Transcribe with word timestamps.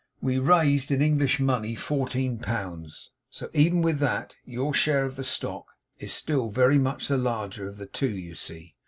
'We 0.19 0.39
raised, 0.39 0.89
in 0.89 0.99
English 0.99 1.39
money, 1.39 1.75
fourteen 1.75 2.39
pounds. 2.39 3.11
So, 3.29 3.51
even 3.53 3.83
with 3.83 3.99
that, 3.99 4.33
your 4.43 4.73
share 4.73 5.05
of 5.05 5.15
the 5.15 5.23
stock 5.23 5.67
is 5.99 6.11
still 6.11 6.49
very 6.49 6.79
much 6.79 7.07
the 7.07 7.17
larger 7.17 7.67
of 7.67 7.77
the 7.77 7.85
two 7.85 8.09
you 8.09 8.33
see. 8.33 8.73